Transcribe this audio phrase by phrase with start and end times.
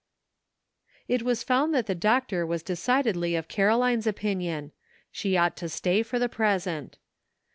[1.07, 4.71] It was found that the doctor was decidedly of Caroline's opinion;
[5.11, 6.97] she ought to stay for the present.